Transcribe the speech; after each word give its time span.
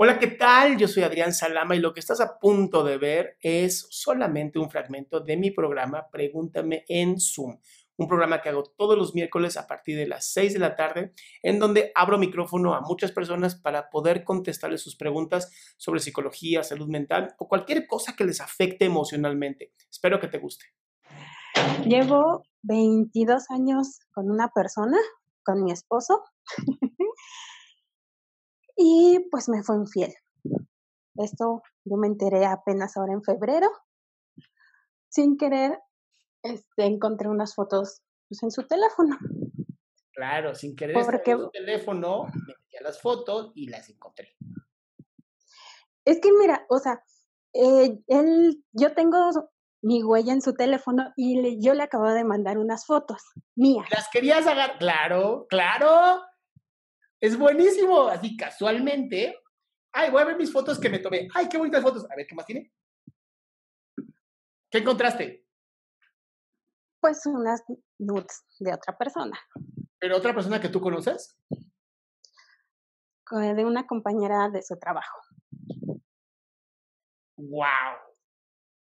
Hola, 0.00 0.20
¿qué 0.20 0.28
tal? 0.28 0.78
Yo 0.78 0.86
soy 0.86 1.02
Adrián 1.02 1.34
Salama 1.34 1.74
y 1.74 1.80
lo 1.80 1.92
que 1.92 1.98
estás 1.98 2.20
a 2.20 2.38
punto 2.38 2.84
de 2.84 2.98
ver 2.98 3.36
es 3.40 3.88
solamente 3.90 4.60
un 4.60 4.70
fragmento 4.70 5.18
de 5.18 5.36
mi 5.36 5.50
programa 5.50 6.06
Pregúntame 6.12 6.84
en 6.86 7.18
Zoom, 7.18 7.58
un 7.96 8.06
programa 8.06 8.40
que 8.40 8.48
hago 8.48 8.62
todos 8.62 8.96
los 8.96 9.16
miércoles 9.16 9.56
a 9.56 9.66
partir 9.66 9.96
de 9.98 10.06
las 10.06 10.26
6 10.26 10.52
de 10.52 10.58
la 10.60 10.76
tarde, 10.76 11.14
en 11.42 11.58
donde 11.58 11.90
abro 11.96 12.16
micrófono 12.16 12.74
a 12.74 12.80
muchas 12.80 13.10
personas 13.10 13.56
para 13.56 13.90
poder 13.90 14.22
contestarles 14.22 14.82
sus 14.82 14.94
preguntas 14.94 15.50
sobre 15.76 15.98
psicología, 15.98 16.62
salud 16.62 16.86
mental 16.86 17.34
o 17.36 17.48
cualquier 17.48 17.88
cosa 17.88 18.14
que 18.14 18.24
les 18.24 18.40
afecte 18.40 18.84
emocionalmente. 18.84 19.72
Espero 19.90 20.20
que 20.20 20.28
te 20.28 20.38
guste. 20.38 20.66
Llevo 21.84 22.44
22 22.62 23.50
años 23.50 23.98
con 24.12 24.30
una 24.30 24.52
persona, 24.54 24.98
con 25.42 25.64
mi 25.64 25.72
esposo. 25.72 26.22
Y 28.78 29.18
pues 29.30 29.48
me 29.48 29.62
fue 29.62 29.76
infiel. 29.76 30.14
Esto 31.16 31.62
yo 31.84 31.96
me 31.96 32.06
enteré 32.06 32.46
apenas 32.46 32.96
ahora 32.96 33.12
en 33.12 33.22
febrero. 33.24 33.68
Sin 35.08 35.36
querer, 35.36 35.78
este, 36.42 36.84
encontré 36.84 37.28
unas 37.28 37.54
fotos 37.54 38.02
pues, 38.28 38.42
en 38.44 38.50
su 38.52 38.66
teléfono. 38.66 39.18
Claro, 40.12 40.54
sin 40.54 40.76
querer 40.76 40.94
Porque- 40.94 41.32
en 41.32 41.38
su 41.40 41.50
teléfono, 41.50 42.24
me 42.24 42.54
metí 42.54 42.76
a 42.78 42.82
las 42.82 43.00
fotos 43.02 43.52
y 43.54 43.68
las 43.68 43.88
encontré. 43.88 44.36
Es 46.04 46.20
que 46.20 46.30
mira, 46.38 46.64
o 46.68 46.78
sea, 46.78 47.02
eh, 47.54 47.98
él, 48.06 48.64
yo 48.72 48.94
tengo 48.94 49.30
mi 49.82 50.02
huella 50.02 50.32
en 50.32 50.42
su 50.42 50.54
teléfono 50.54 51.12
y 51.16 51.40
le- 51.40 51.60
yo 51.60 51.74
le 51.74 51.82
acabo 51.82 52.08
de 52.10 52.24
mandar 52.24 52.58
unas 52.58 52.84
fotos 52.86 53.22
mías. 53.56 53.86
¿Las 53.90 54.08
querías 54.10 54.46
agarrar? 54.46 54.78
Claro, 54.78 55.46
claro. 55.48 56.20
Es 57.20 57.36
buenísimo. 57.38 58.08
Así 58.08 58.36
casualmente. 58.36 59.36
Ay, 59.92 60.10
voy 60.10 60.22
a 60.22 60.26
ver 60.26 60.36
mis 60.36 60.52
fotos 60.52 60.78
que 60.78 60.88
me 60.90 60.98
tomé. 60.98 61.28
Ay, 61.34 61.48
qué 61.48 61.58
bonitas 61.58 61.82
fotos. 61.82 62.04
A 62.10 62.14
ver, 62.16 62.26
¿qué 62.26 62.34
más 62.34 62.46
tiene? 62.46 62.72
¿Qué 64.70 64.78
encontraste? 64.78 65.46
Pues 67.00 67.24
unas 67.26 67.62
nudes 67.98 68.44
de 68.58 68.74
otra 68.74 68.96
persona, 68.98 69.38
¿Pero 70.00 70.16
otra 70.16 70.34
persona 70.34 70.60
que 70.60 70.68
tú 70.68 70.80
conoces? 70.80 71.36
co- 73.24 73.38
de 73.38 73.64
una 73.64 73.86
compañera 73.86 74.48
de 74.50 74.62
su 74.62 74.76
trabajo. 74.78 75.20
¡Wow! 77.36 77.66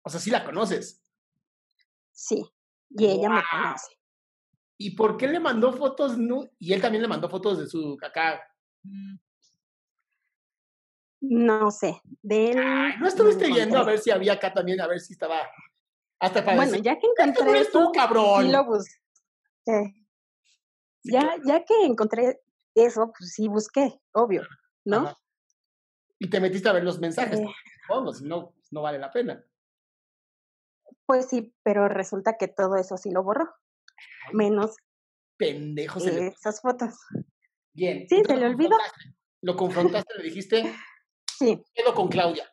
O 0.03 0.09
sea, 0.09 0.19
sí 0.19 0.29
la 0.29 0.43
conoces. 0.43 1.01
Sí, 2.11 2.43
y 2.89 3.05
ella 3.05 3.29
me 3.29 3.41
conoce. 3.49 3.97
¿Y 4.83 4.91
por 4.95 5.15
qué 5.15 5.27
le 5.27 5.39
mandó 5.39 5.71
fotos? 5.73 6.17
nu- 6.17 6.49
Y 6.57 6.73
él 6.73 6.81
también 6.81 7.03
le 7.03 7.07
mandó 7.07 7.29
fotos 7.29 7.59
de 7.59 7.67
su 7.67 7.97
acá. 8.01 8.41
No 11.21 11.69
sé, 11.69 12.01
de 12.23 12.49
él. 12.51 12.57
Ay, 12.57 12.93
¿No 12.99 13.07
estuviste 13.07 13.45
viendo 13.45 13.59
a 13.61 13.81
encontré. 13.81 13.93
ver 13.93 13.99
si 13.99 14.09
había 14.09 14.33
acá 14.33 14.51
también? 14.53 14.81
A 14.81 14.87
ver 14.87 14.99
si 14.99 15.13
estaba. 15.13 15.39
Hasta 16.19 16.43
para 16.43 16.57
Bueno, 16.57 16.71
decir, 16.71 16.85
ya 16.85 16.97
que 16.99 17.07
"Este 17.07 17.23
no 17.25 17.29
encontré 17.31 17.59
eres 17.59 17.71
tú, 17.71 17.91
cabrón. 17.93 18.43
sí 18.45 18.51
lo 18.51 18.65
busqué. 18.65 18.95
Sí, 19.65 21.11
Ya, 21.11 21.21
claro. 21.21 21.43
ya 21.45 21.63
que 21.65 21.85
encontré 21.85 22.41
eso, 22.73 23.11
pues 23.17 23.33
sí 23.33 23.47
busqué, 23.47 23.99
obvio, 24.13 24.41
¿no? 24.83 24.97
Ajá. 24.97 25.17
Y 26.19 26.29
te 26.29 26.39
metiste 26.39 26.69
a 26.69 26.73
ver 26.73 26.83
los 26.83 26.99
mensajes. 26.99 27.39
Eh. 27.39 27.45
Si 28.15 28.23
no, 28.25 28.51
pues, 28.53 28.71
no 28.71 28.81
vale 28.81 28.97
la 28.97 29.11
pena. 29.11 29.43
Pues 31.05 31.27
sí, 31.27 31.53
pero 31.63 31.87
resulta 31.87 32.37
que 32.37 32.47
todo 32.47 32.77
eso 32.77 32.97
sí 32.97 33.11
lo 33.11 33.23
borró, 33.23 33.49
menos 34.33 34.75
Pendejo 35.37 35.99
se 35.99 36.11
le 36.11 36.27
esas 36.27 36.61
fotos. 36.61 36.93
Bien. 37.73 38.07
Sí, 38.07 38.21
se 38.25 38.35
le 38.37 38.45
olvidó. 38.45 38.77
Lo 39.41 39.55
confrontaste, 39.55 40.13
le 40.17 40.23
dijiste, 40.23 40.63
Sí, 41.39 41.63
quedo 41.73 41.95
con 41.95 42.07
Claudia. 42.09 42.47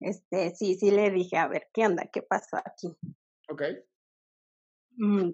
este, 0.00 0.54
sí, 0.56 0.74
sí 0.74 0.90
le 0.90 1.10
dije, 1.10 1.36
a 1.38 1.46
ver, 1.46 1.68
¿qué 1.72 1.86
onda? 1.86 2.06
¿Qué 2.12 2.22
pasó 2.22 2.56
aquí? 2.56 2.88
Ok. 3.48 3.62
Mm, 4.96 5.30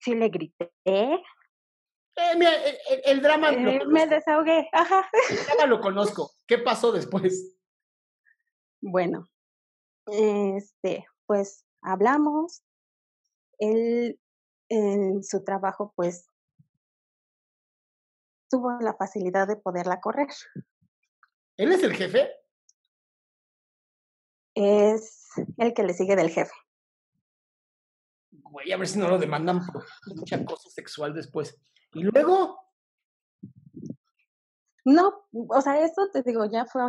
sí 0.00 0.14
le 0.14 0.28
grité, 0.30 0.72
eh, 0.84 1.18
Eh, 2.16 2.34
mira, 2.36 2.50
el, 2.64 2.76
el- 2.90 3.02
el 3.04 3.22
drama, 3.22 3.52
lo 3.52 3.86
me 3.86 4.06
desahogué, 4.08 4.68
ajá. 4.72 5.08
el 5.30 5.36
drama 5.46 5.66
lo 5.66 5.80
conozco. 5.80 6.32
¿Qué 6.46 6.58
pasó 6.58 6.92
después? 6.92 7.54
Bueno, 8.80 9.28
este, 10.06 11.04
pues 11.26 11.66
hablamos. 11.92 12.62
Él 13.58 14.20
en 14.68 15.24
su 15.24 15.42
trabajo, 15.44 15.92
pues, 15.96 16.28
tuvo 18.48 18.78
la 18.80 18.94
facilidad 18.94 19.48
de 19.48 19.56
poderla 19.56 20.00
correr. 20.00 20.28
¿Él 21.56 21.72
es 21.72 21.82
el 21.82 21.94
jefe? 21.94 22.30
Es 24.54 25.28
el 25.56 25.74
que 25.74 25.82
le 25.82 25.94
sigue 25.94 26.16
del 26.16 26.30
jefe. 26.30 26.52
Güey, 28.30 28.72
a 28.72 28.76
ver 28.76 28.88
si 28.88 28.98
no 28.98 29.08
lo 29.08 29.18
demandan 29.18 29.64
por 29.66 29.84
mucha 30.16 30.36
acoso 30.36 30.70
sexual 30.70 31.14
después. 31.14 31.60
Y 31.92 32.02
luego, 32.02 32.58
No, 34.84 35.26
o 35.32 35.60
sea, 35.60 35.84
eso 35.84 36.08
te 36.12 36.22
digo, 36.22 36.46
ya 36.46 36.64
fue 36.64 36.82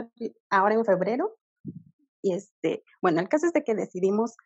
ahora 0.49 0.75
en 0.75 0.85
febrero. 0.85 1.37
Y 2.21 2.33
este, 2.33 2.83
bueno, 3.01 3.19
el 3.19 3.27
caso 3.29 3.47
es 3.47 3.53
de 3.53 3.63
que 3.63 3.75
decidimos, 3.75 4.37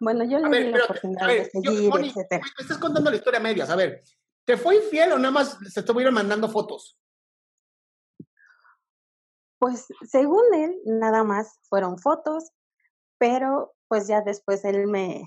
bueno, 0.00 0.24
yo 0.24 0.38
le 0.38 0.64
di 0.64 0.70
la 0.72 0.84
oportunidad 0.84 1.26
ver, 1.26 1.50
de 1.52 1.60
yo- 1.62 1.72
seguir, 1.72 1.90
Moni, 1.90 2.08
etcétera. 2.08 2.44
me 2.56 2.62
estás 2.62 2.78
contando 2.78 3.10
la 3.10 3.16
historia 3.16 3.40
a 3.40 3.42
medias. 3.42 3.70
A 3.70 3.76
ver, 3.76 4.02
¿te 4.44 4.56
fue 4.56 4.76
infiel 4.76 5.12
o 5.12 5.18
nada 5.18 5.30
más 5.32 5.58
se 5.68 5.80
estuvieron 5.80 6.14
mandando 6.14 6.48
fotos? 6.48 6.98
Pues 9.58 9.86
según 10.08 10.42
él, 10.54 10.80
nada 10.84 11.24
más 11.24 11.58
fueron 11.68 11.98
fotos, 11.98 12.52
pero 13.18 13.74
pues 13.88 14.06
ya 14.06 14.20
después 14.20 14.64
él 14.64 14.86
me, 14.86 15.24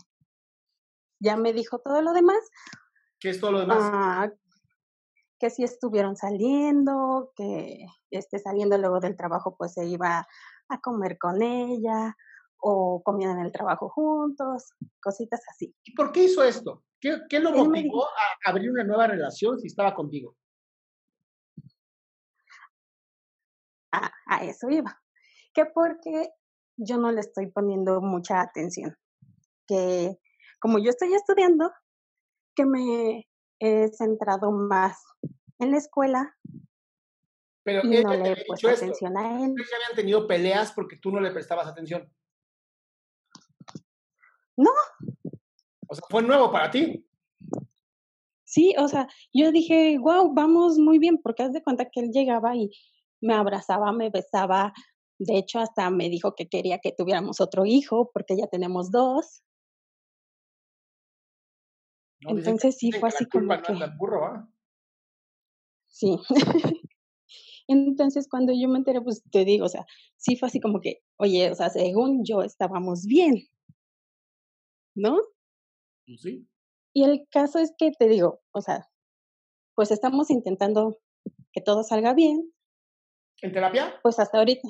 ya 1.19 1.35
me 1.35 1.51
dijo 1.53 1.79
todo 1.79 2.01
lo 2.01 2.13
demás, 2.13 2.39
¿Qué 3.19 3.29
es 3.29 3.39
todo 3.39 3.51
lo 3.51 3.59
demás? 3.59 3.77
ah, 3.81 4.29
que 5.37 5.49
si 5.49 5.63
estuvieron 5.63 6.15
saliendo, 6.15 7.33
que 7.35 7.85
este, 8.09 8.39
saliendo 8.39 8.77
luego 8.77 8.99
del 8.99 9.17
trabajo 9.17 9.55
pues 9.57 9.73
se 9.73 9.85
iba 9.85 10.27
a 10.69 10.79
comer 10.81 11.17
con 11.17 11.41
ella 11.41 12.15
o 12.61 13.01
comían 13.03 13.39
en 13.39 13.45
el 13.45 13.51
trabajo 13.51 13.89
juntos, 13.89 14.73
cositas 15.01 15.41
así. 15.49 15.75
¿Y 15.83 15.93
por 15.95 16.11
qué 16.11 16.23
hizo 16.25 16.43
esto? 16.43 16.83
¿Qué, 16.99 17.17
qué 17.27 17.39
lo 17.39 17.51
motivó 17.51 17.73
dijo- 17.73 18.05
a 18.05 18.49
abrir 18.49 18.71
una 18.71 18.83
nueva 18.83 19.07
relación 19.07 19.59
si 19.59 19.67
estaba 19.67 19.93
contigo? 19.95 20.37
A, 23.91 24.11
a 24.27 24.43
eso 24.45 24.69
iba. 24.69 25.01
Que 25.53 25.65
porque 25.65 26.29
yo 26.77 26.97
no 26.97 27.11
le 27.11 27.19
estoy 27.21 27.47
poniendo 27.47 27.99
mucha 28.01 28.41
atención. 28.41 28.95
Que 29.67 30.17
como 30.59 30.77
yo 30.79 30.91
estoy 30.91 31.13
estudiando, 31.13 31.71
que 32.55 32.65
me 32.65 33.27
he 33.59 33.87
centrado 33.91 34.51
más 34.51 35.03
en 35.59 35.71
la 35.71 35.77
escuela 35.77 36.35
Pero 37.63 37.81
y 37.83 38.03
no 38.03 38.13
le 38.13 38.31
he 38.31 38.45
puesto 38.45 38.69
atención 38.69 39.17
a 39.17 39.43
él. 39.43 39.51
Ustedes 39.51 39.73
habían 39.73 39.95
tenido 39.95 40.27
peleas 40.27 40.71
porque 40.71 40.97
tú 40.97 41.11
no 41.11 41.19
le 41.19 41.31
prestabas 41.31 41.67
atención. 41.67 42.11
No. 44.61 44.69
O 45.87 45.95
sea, 45.95 46.03
fue 46.09 46.21
nuevo 46.21 46.51
para 46.51 46.69
ti. 46.69 47.05
Sí, 48.43 48.75
o 48.77 48.87
sea, 48.87 49.07
yo 49.33 49.51
dije, 49.51 49.97
wow, 49.97 50.33
vamos 50.33 50.77
muy 50.77 50.99
bien, 50.99 51.17
porque 51.21 51.43
haz 51.43 51.53
de 51.53 51.63
cuenta 51.63 51.89
que 51.89 52.01
él 52.01 52.11
llegaba 52.11 52.55
y 52.55 52.69
me 53.21 53.33
abrazaba, 53.33 53.91
me 53.91 54.09
besaba. 54.09 54.73
De 55.17 55.37
hecho, 55.37 55.59
hasta 55.59 55.89
me 55.89 56.09
dijo 56.09 56.35
que 56.35 56.47
quería 56.49 56.79
que 56.79 56.91
tuviéramos 56.91 57.39
otro 57.41 57.65
hijo, 57.65 58.11
porque 58.13 58.37
ya 58.37 58.47
tenemos 58.47 58.91
dos. 58.91 59.41
No, 62.21 62.29
que- 62.33 62.39
Entonces 62.39 62.77
sí 62.77 62.91
fue 62.91 63.09
así 63.09 63.25
como 63.25 63.55
no 63.55 63.61
que, 63.61 63.73
burro, 63.97 64.25
¿ah? 64.25 64.49
sí. 65.87 66.19
Entonces, 67.67 68.27
cuando 68.29 68.51
yo 68.53 68.67
me 68.67 68.79
enteré, 68.79 69.01
pues 69.01 69.23
te 69.31 69.45
digo, 69.45 69.65
o 69.65 69.69
sea, 69.69 69.85
sí 70.17 70.35
fue 70.35 70.47
así 70.47 70.59
como 70.59 70.81
que, 70.81 71.03
oye, 71.17 71.49
o 71.51 71.55
sea, 71.55 71.69
según 71.69 72.25
yo 72.25 72.41
estábamos 72.41 73.05
bien, 73.05 73.47
¿no? 74.95 75.17
Pues 76.05 76.21
sí. 76.21 76.47
Y 76.93 77.03
el 77.05 77.25
caso 77.31 77.59
es 77.59 77.73
que 77.77 77.91
te 77.91 78.07
digo, 78.07 78.41
o 78.53 78.61
sea, 78.61 78.87
pues 79.75 79.91
estamos 79.91 80.29
intentando 80.29 80.97
que 81.53 81.61
todo 81.61 81.83
salga 81.83 82.13
bien, 82.13 82.51
¿En 83.41 83.51
terapia? 83.53 83.99
pues 84.03 84.19
hasta 84.19 84.37
ahorita. 84.39 84.67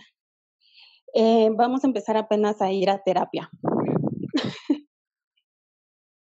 Eh, 1.14 1.50
vamos 1.54 1.84
a 1.84 1.88
empezar 1.88 2.16
apenas 2.18 2.62
a 2.62 2.72
ir 2.72 2.90
a 2.90 3.02
terapia. 3.04 3.50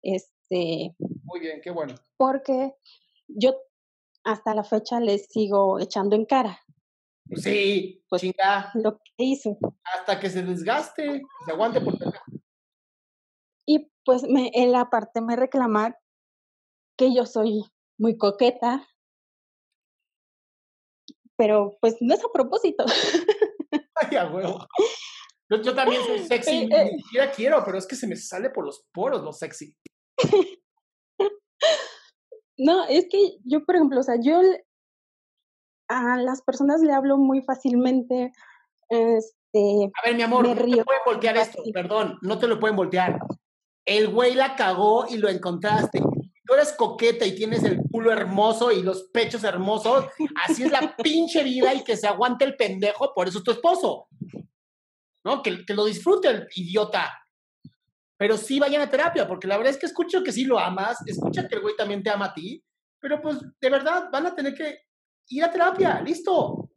este, 0.01 0.95
Muy 1.23 1.39
bien, 1.39 1.61
qué 1.61 1.71
bueno. 1.71 1.95
porque 2.17 2.73
yo 3.27 3.53
hasta 4.23 4.53
la 4.55 4.63
fecha 4.63 4.99
le 4.99 5.17
sigo 5.19 5.79
echando 5.79 6.15
en 6.15 6.25
cara 6.25 6.59
Pues 7.27 7.43
sí, 7.43 8.03
Pues- 8.09 8.21
chinga, 8.21 8.71
lo 8.75 8.97
que 8.97 9.11
hizo. 9.23 9.57
hasta 9.83 10.19
que 10.19 10.29
se 10.29 10.41
desgaste, 10.43 11.21
se 11.45 11.51
aguante 11.51 11.79
por 11.81 11.97
pendejo. 11.97 12.23
Pues 14.05 14.23
me, 14.23 14.51
él 14.53 14.75
aparte 14.75 15.21
me 15.21 15.35
reclama 15.35 15.95
que 16.97 17.13
yo 17.13 17.25
soy 17.25 17.63
muy 17.99 18.17
coqueta, 18.17 18.87
pero 21.37 21.77
pues 21.81 21.97
no 22.01 22.13
es 22.13 22.23
a 22.23 22.31
propósito. 22.33 22.85
Ay, 23.95 24.17
a 24.17 24.31
huevo. 24.31 24.67
Yo, 25.49 25.61
yo 25.61 25.75
también 25.75 26.03
soy 26.03 26.19
sexy, 26.19 26.63
Eh, 26.63 26.65
ni, 26.67 26.75
eh. 26.75 26.89
ni 26.93 27.01
siquiera 27.01 27.31
quiero, 27.31 27.63
pero 27.65 27.77
es 27.77 27.85
que 27.85 27.95
se 27.95 28.07
me 28.07 28.15
sale 28.15 28.49
por 28.49 28.65
los 28.65 28.85
poros 28.93 29.21
lo 29.21 29.33
sexy. 29.33 29.75
No, 32.57 32.85
es 32.85 33.07
que 33.09 33.37
yo, 33.43 33.65
por 33.65 33.75
ejemplo, 33.75 33.99
o 34.01 34.03
sea, 34.03 34.15
yo 34.21 34.39
a 35.89 36.17
las 36.17 36.43
personas 36.43 36.81
le 36.81 36.93
hablo 36.93 37.17
muy 37.17 37.41
fácilmente, 37.41 38.31
este, 38.87 39.91
A 39.95 40.07
ver, 40.07 40.15
mi 40.15 40.21
amor, 40.21 40.47
no 40.47 40.53
te 40.55 40.83
pueden 40.83 41.01
voltear 41.03 41.37
esto, 41.37 41.63
perdón, 41.73 42.19
no 42.21 42.37
te 42.37 42.47
lo 42.47 42.59
pueden 42.59 42.75
voltear. 42.75 43.19
El 43.85 44.09
güey 44.09 44.35
la 44.35 44.55
cagó 44.55 45.07
y 45.09 45.17
lo 45.17 45.29
encontraste. 45.29 45.99
Tú 45.99 46.53
eres 46.53 46.73
coqueta 46.73 47.25
y 47.25 47.35
tienes 47.35 47.63
el 47.63 47.81
culo 47.89 48.11
hermoso 48.11 48.71
y 48.71 48.83
los 48.83 49.03
pechos 49.13 49.43
hermosos. 49.43 50.05
Así 50.45 50.63
es 50.63 50.71
la 50.71 50.95
pinche 51.03 51.43
vida 51.43 51.73
y 51.73 51.83
que 51.83 51.97
se 51.97 52.07
aguante 52.07 52.45
el 52.45 52.55
pendejo, 52.55 53.13
por 53.13 53.27
eso 53.27 53.39
es 53.39 53.43
tu 53.43 53.51
esposo. 53.51 54.07
¿No? 55.23 55.41
Que, 55.41 55.65
que 55.65 55.73
lo 55.73 55.85
disfrute 55.85 56.29
el 56.29 56.47
idiota. 56.55 57.11
Pero 58.17 58.37
sí 58.37 58.59
vayan 58.59 58.81
a 58.81 58.89
terapia, 58.89 59.27
porque 59.27 59.47
la 59.47 59.57
verdad 59.57 59.73
es 59.73 59.79
que 59.79 59.87
escucho 59.87 60.23
que 60.23 60.31
sí 60.31 60.45
lo 60.45 60.59
amas, 60.59 60.97
escucha 61.07 61.47
que 61.47 61.55
el 61.55 61.61
güey 61.61 61.75
también 61.75 62.03
te 62.03 62.11
ama 62.11 62.25
a 62.25 62.33
ti, 62.33 62.63
pero 62.99 63.19
pues 63.19 63.37
de 63.59 63.69
verdad 63.69 64.09
van 64.11 64.27
a 64.27 64.35
tener 64.35 64.53
que 64.53 64.81
ir 65.29 65.43
a 65.43 65.51
terapia, 65.51 66.01
listo. 66.01 66.69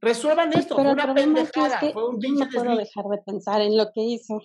Resuelvan 0.00 0.52
esto, 0.52 0.76
pero 0.76 0.90
fue 0.90 0.92
una 0.92 1.04
es 1.04 1.14
pendejada, 1.14 1.80
que 1.80 1.92
fue 1.92 2.08
un 2.08 2.18
pinche 2.18 2.44
no 2.44 2.50
puedo 2.50 2.76
dejar 2.76 3.04
de 3.06 3.18
pensar 3.24 3.60
en 3.60 3.76
lo 3.76 3.90
que 3.92 4.02
hizo. 4.02 4.40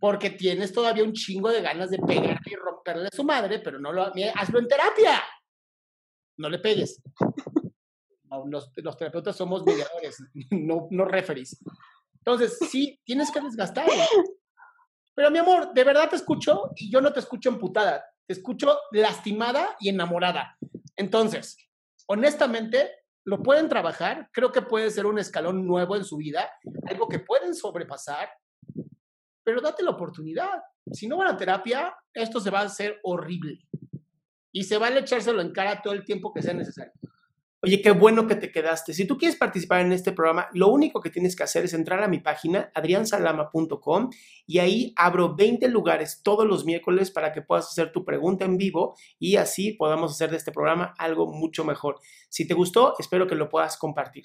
Porque 0.00 0.30
tienes 0.30 0.72
todavía 0.72 1.04
un 1.04 1.12
chingo 1.12 1.50
de 1.50 1.62
ganas 1.62 1.90
de 1.90 1.98
pegarle 1.98 2.40
y 2.50 2.56
romperle 2.56 3.08
a 3.08 3.16
su 3.16 3.24
madre, 3.24 3.60
pero 3.60 3.78
no 3.78 3.92
lo, 3.92 4.12
hazlo 4.34 4.58
en 4.58 4.68
terapia. 4.68 5.22
No 6.38 6.48
le 6.48 6.58
pegues. 6.58 7.02
Los, 8.46 8.72
los 8.76 8.96
terapeutas 8.96 9.36
somos 9.36 9.62
mediadores, 9.62 10.16
no, 10.50 10.88
no 10.90 11.04
referees. 11.04 11.62
Entonces, 12.14 12.56
sí, 12.70 12.98
tienes 13.04 13.30
que 13.30 13.42
desgastar. 13.42 13.84
Pero 15.14 15.30
mi 15.30 15.38
amor, 15.38 15.74
de 15.74 15.84
verdad 15.84 16.08
te 16.08 16.16
escucho 16.16 16.70
y 16.76 16.90
yo 16.90 17.02
no 17.02 17.12
te 17.12 17.20
escucho 17.20 17.50
emputada, 17.50 18.02
te 18.26 18.32
escucho 18.32 18.78
lastimada 18.92 19.76
y 19.80 19.90
enamorada. 19.90 20.56
Entonces, 20.96 21.58
honestamente, 22.06 22.90
lo 23.24 23.42
pueden 23.42 23.68
trabajar, 23.68 24.28
creo 24.32 24.50
que 24.50 24.62
puede 24.62 24.90
ser 24.90 25.06
un 25.06 25.18
escalón 25.18 25.66
nuevo 25.66 25.96
en 25.96 26.04
su 26.04 26.16
vida, 26.16 26.50
algo 26.88 27.08
que 27.08 27.18
pueden 27.18 27.54
sobrepasar, 27.54 28.30
pero 29.44 29.60
date 29.60 29.82
la 29.82 29.90
oportunidad. 29.90 30.62
Si 30.90 31.06
no 31.06 31.16
van 31.16 31.28
a 31.28 31.36
terapia, 31.36 31.94
esto 32.12 32.40
se 32.40 32.50
va 32.50 32.60
a 32.60 32.64
hacer 32.64 32.98
horrible. 33.02 33.60
Y 34.52 34.64
se 34.64 34.78
vale 34.78 35.00
echárselo 35.00 35.40
en 35.40 35.52
cara 35.52 35.80
todo 35.82 35.94
el 35.94 36.04
tiempo 36.04 36.32
que 36.32 36.42
sea 36.42 36.54
necesario. 36.54 36.92
Oye, 37.64 37.80
qué 37.80 37.92
bueno 37.92 38.26
que 38.26 38.34
te 38.34 38.50
quedaste. 38.50 38.92
Si 38.92 39.06
tú 39.06 39.16
quieres 39.16 39.38
participar 39.38 39.82
en 39.82 39.92
este 39.92 40.10
programa, 40.10 40.48
lo 40.52 40.66
único 40.66 41.00
que 41.00 41.10
tienes 41.10 41.36
que 41.36 41.44
hacer 41.44 41.64
es 41.64 41.72
entrar 41.74 42.02
a 42.02 42.08
mi 42.08 42.18
página, 42.18 42.72
adriansalama.com, 42.74 44.10
y 44.48 44.58
ahí 44.58 44.92
abro 44.96 45.36
20 45.36 45.68
lugares 45.68 46.22
todos 46.24 46.44
los 46.44 46.64
miércoles 46.64 47.12
para 47.12 47.32
que 47.32 47.40
puedas 47.40 47.68
hacer 47.68 47.92
tu 47.92 48.04
pregunta 48.04 48.44
en 48.44 48.56
vivo 48.56 48.96
y 49.20 49.36
así 49.36 49.74
podamos 49.74 50.10
hacer 50.10 50.32
de 50.32 50.38
este 50.38 50.50
programa 50.50 50.92
algo 50.98 51.32
mucho 51.32 51.64
mejor. 51.64 52.00
Si 52.28 52.48
te 52.48 52.54
gustó, 52.54 52.96
espero 52.98 53.28
que 53.28 53.36
lo 53.36 53.48
puedas 53.48 53.76
compartir. 53.76 54.24